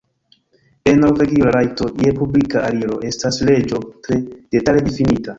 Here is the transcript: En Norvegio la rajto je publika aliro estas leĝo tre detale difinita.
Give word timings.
En 0.91 0.95
Norvegio 1.01 1.43
la 1.47 1.51
rajto 1.57 1.89
je 2.05 2.13
publika 2.21 2.63
aliro 2.69 2.97
estas 3.09 3.37
leĝo 3.51 3.83
tre 4.09 4.19
detale 4.57 4.83
difinita. 4.89 5.29